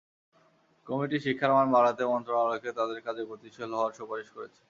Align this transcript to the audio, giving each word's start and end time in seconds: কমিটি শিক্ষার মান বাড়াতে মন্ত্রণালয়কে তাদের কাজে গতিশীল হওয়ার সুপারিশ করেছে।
কমিটি 0.87 1.17
শিক্ষার 1.25 1.51
মান 1.55 1.67
বাড়াতে 1.75 2.03
মন্ত্রণালয়কে 2.11 2.69
তাদের 2.79 2.99
কাজে 3.05 3.23
গতিশীল 3.31 3.71
হওয়ার 3.77 3.95
সুপারিশ 3.99 4.27
করেছে। 4.35 4.59